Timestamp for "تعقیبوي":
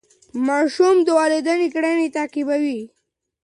2.15-2.81